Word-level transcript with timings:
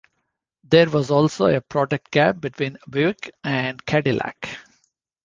There 0.63 0.89
was 0.89 1.11
also 1.11 1.45
a 1.45 1.61
product 1.61 2.09
gap 2.09 2.41
between 2.41 2.79
Buick 2.89 3.35
and 3.43 3.85
Cadillac. 3.85 4.49